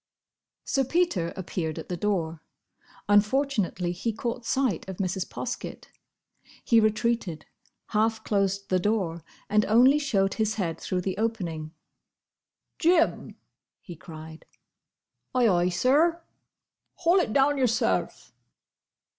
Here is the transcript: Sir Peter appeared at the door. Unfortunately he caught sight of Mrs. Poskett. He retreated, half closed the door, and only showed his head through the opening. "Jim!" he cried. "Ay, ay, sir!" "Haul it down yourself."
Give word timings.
Sir 0.65 0.83
Peter 0.83 1.31
appeared 1.37 1.77
at 1.77 1.87
the 1.87 1.95
door. 1.95 2.41
Unfortunately 3.07 3.91
he 3.91 4.11
caught 4.11 4.47
sight 4.47 4.89
of 4.89 4.97
Mrs. 4.97 5.29
Poskett. 5.29 5.89
He 6.63 6.79
retreated, 6.79 7.45
half 7.89 8.23
closed 8.23 8.69
the 8.69 8.79
door, 8.79 9.21
and 9.47 9.63
only 9.67 9.99
showed 9.99 10.33
his 10.33 10.55
head 10.55 10.79
through 10.81 11.01
the 11.01 11.19
opening. 11.19 11.75
"Jim!" 12.79 13.35
he 13.79 13.95
cried. 13.95 14.45
"Ay, 15.35 15.47
ay, 15.47 15.69
sir!" 15.69 16.23
"Haul 16.95 17.19
it 17.19 17.31
down 17.31 17.59
yourself." 17.59 18.33